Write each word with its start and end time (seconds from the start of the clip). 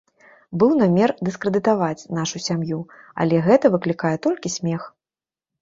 Быў 0.61 0.71
намер 0.81 1.11
дыскрэдытаваць 1.27 2.07
нашу 2.21 2.37
сям'ю, 2.47 2.79
але 3.25 3.43
гэта 3.49 3.65
выклікае 3.77 4.15
толькі 4.25 4.55
смех. 4.57 4.91